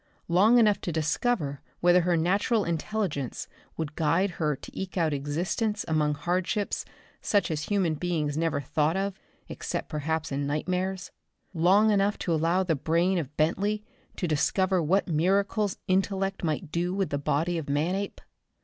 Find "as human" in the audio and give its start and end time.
7.51-7.93